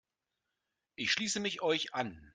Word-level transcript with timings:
Ich 0.95 1.11
schließe 1.11 1.39
mich 1.39 1.61
euch 1.61 1.93
an. 1.93 2.27